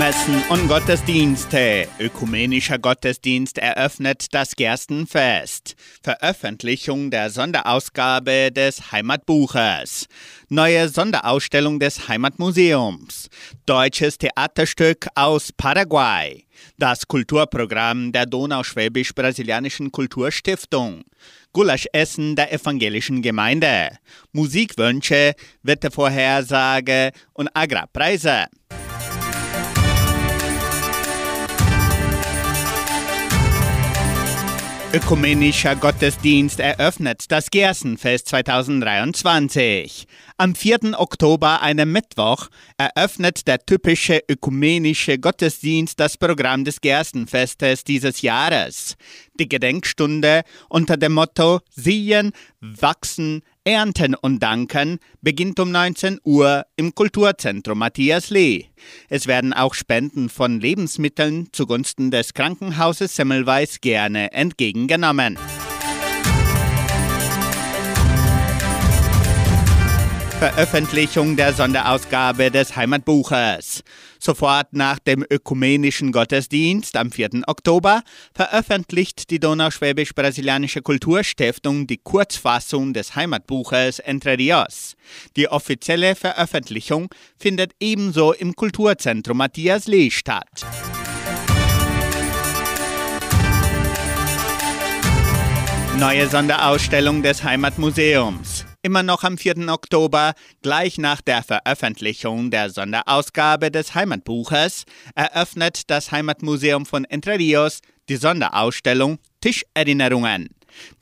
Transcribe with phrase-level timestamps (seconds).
[0.00, 1.86] Messen und Gottesdienste.
[1.98, 5.76] Ökumenischer Gottesdienst eröffnet das Gerstenfest.
[6.02, 10.06] Veröffentlichung der Sonderausgabe des Heimatbuches.
[10.48, 13.28] Neue Sonderausstellung des Heimatmuseums.
[13.66, 16.46] Deutsches Theaterstück aus Paraguay.
[16.78, 21.02] Das Kulturprogramm der Donauschwäbisch-Brasilianischen Kulturstiftung.
[21.52, 23.98] Gulaschessen der evangelischen Gemeinde.
[24.32, 28.46] Musikwünsche, Wettervorhersage und Agrarpreise.
[34.92, 40.08] Ökumenischer Gottesdienst eröffnet das Gerstenfest 2023.
[40.36, 40.98] Am 4.
[40.98, 48.96] Oktober, einem Mittwoch, eröffnet der typische ökumenische Gottesdienst das Programm des Gerstenfestes dieses Jahres.
[49.38, 56.92] Die Gedenkstunde unter dem Motto Sehen, Wachsen, Ernten und Danken beginnt um 19 Uhr im
[56.92, 58.64] Kulturzentrum Matthias Lee.
[59.08, 65.38] Es werden auch Spenden von Lebensmitteln zugunsten des Krankenhauses Semmelweis gerne entgegengenommen.
[70.40, 73.82] Veröffentlichung der Sonderausgabe des Heimatbuches.
[74.18, 77.42] Sofort nach dem ökumenischen Gottesdienst am 4.
[77.46, 78.00] Oktober
[78.32, 84.94] veröffentlicht die Donauschwäbisch-Brasilianische Kulturstiftung die Kurzfassung des Heimatbuches Entre Rios.
[85.36, 90.64] Die offizielle Veröffentlichung findet ebenso im Kulturzentrum Matthias Lee statt.
[95.98, 98.59] Neue Sonderausstellung des Heimatmuseums.
[98.82, 99.68] Immer noch am 4.
[99.68, 107.80] Oktober, gleich nach der Veröffentlichung der Sonderausgabe des Heimatbuches, eröffnet das Heimatmuseum von Entre Rios
[108.08, 110.48] die Sonderausstellung Tischerinnerungen.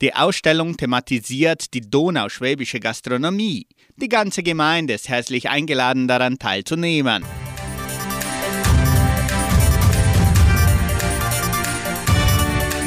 [0.01, 3.65] Die Ausstellung thematisiert die donauschwäbische Gastronomie.
[3.95, 7.23] Die ganze Gemeinde ist herzlich eingeladen, daran teilzunehmen.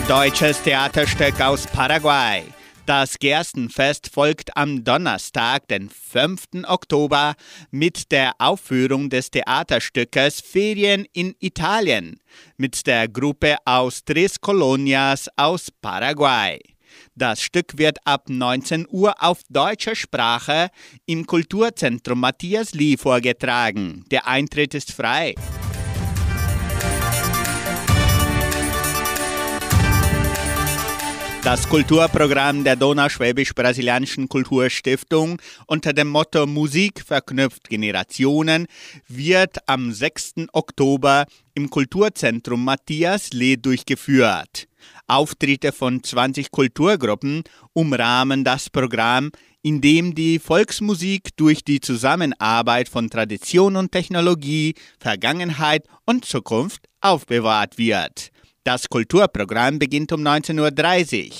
[0.07, 2.43] Deutsches Theaterstück aus Paraguay.
[2.85, 6.65] Das Gerstenfest folgt am Donnerstag, den 5.
[6.67, 7.35] Oktober,
[7.71, 12.19] mit der Aufführung des Theaterstückes Ferien in Italien
[12.57, 16.59] mit der Gruppe aus Tres Colonias aus Paraguay.
[17.15, 20.69] Das Stück wird ab 19 Uhr auf deutscher Sprache
[21.07, 24.05] im Kulturzentrum Matthias Lee vorgetragen.
[24.11, 25.37] Der Eintritt ist frei.
[31.45, 38.69] Das Kulturprogramm der Donauschwäbisch-Brasilianischen Kulturstiftung unter dem Motto Musik verknüpft Generationen
[39.09, 40.35] wird am 6.
[40.53, 44.69] Oktober im Kulturzentrum Matthias Lee durchgeführt.
[45.09, 47.43] Auftritte von 20 Kulturgruppen
[47.73, 49.33] umrahmen das Programm,
[49.63, 57.79] in dem die Volksmusik durch die Zusammenarbeit von Tradition und Technologie, Vergangenheit und Zukunft aufbewahrt
[57.79, 58.31] wird.
[58.65, 61.33] Das Kulturprogramm beginnt um 19.30 Uhr.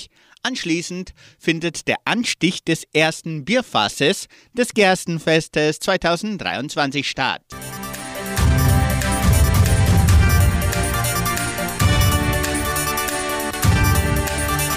[0.43, 7.41] Anschließend findet der Anstich des ersten Bierfasses des Gerstenfestes 2023 statt.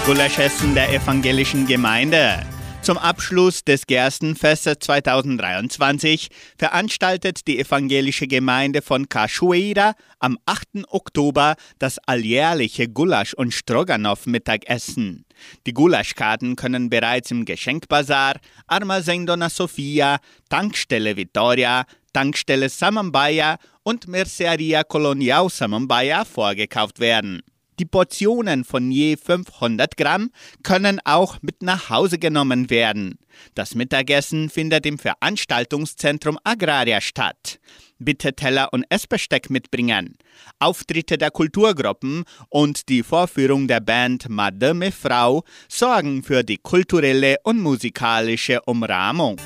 [0.05, 2.45] Gulaschessen der evangelischen Gemeinde.
[2.87, 10.85] Zum Abschluss des Gerstenfestes 2023 veranstaltet die evangelische Gemeinde von Cachoeira am 8.
[10.87, 15.25] Oktober das alljährliche Gulasch- und Stroganoff-Mittagessen.
[15.65, 18.35] Die Gulaschkarten können bereits im Geschenkbazar,
[18.69, 21.83] Armazém Dona Sofia, Tankstelle Vittoria,
[22.13, 27.41] Tankstelle Samambaya und Merceria Colonial Samambaya vorgekauft werden.
[27.79, 30.31] Die Portionen von je 500 Gramm
[30.63, 33.19] können auch mit nach Hause genommen werden.
[33.53, 37.59] Das Mittagessen findet im Veranstaltungszentrum Agraria statt.
[37.99, 40.17] Bitte Teller und Essbesteck mitbringen.
[40.59, 47.59] Auftritte der Kulturgruppen und die Vorführung der Band Madame Frau sorgen für die kulturelle und
[47.59, 49.37] musikalische Umrahmung.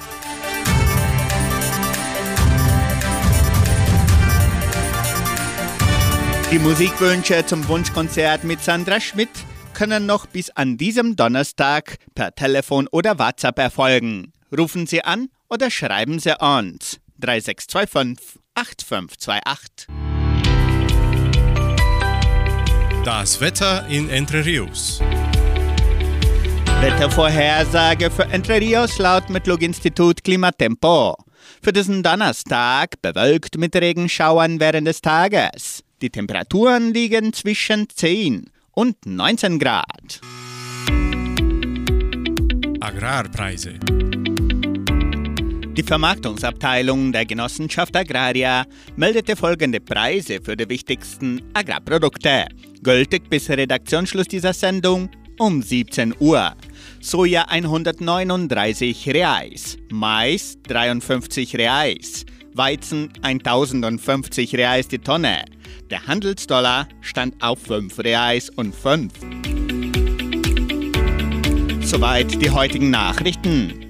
[6.51, 9.29] Die Musikwünsche zum Wunschkonzert mit Sandra Schmidt
[9.73, 14.33] können noch bis an diesem Donnerstag per Telefon oder WhatsApp erfolgen.
[14.57, 19.87] Rufen Sie an oder schreiben Sie uns 3625 8528.
[23.05, 24.99] Das Wetter in Entre Rios.
[26.81, 31.15] Wettervorhersage für Entre Rios laut Metlog-Institut Klimatempo.
[31.63, 35.85] Für diesen Donnerstag bewölkt mit Regenschauern während des Tages.
[36.01, 40.19] Die Temperaturen liegen zwischen 10 und 19 Grad.
[42.79, 43.75] Agrarpreise.
[45.77, 48.65] Die Vermarktungsabteilung der Genossenschaft Agraria
[48.95, 52.45] meldete folgende Preise für die wichtigsten Agrarprodukte.
[52.81, 55.07] Gültig bis Redaktionsschluss dieser Sendung
[55.37, 56.55] um 17 Uhr.
[56.99, 62.25] Soja 139 Reais, Mais 53 Reais,
[62.55, 65.45] Weizen 1050 Reais die Tonne.
[65.89, 69.11] Der Handelsdollar stand auf 5 Reais und 5.
[71.83, 73.80] Soweit die heutigen Nachrichten.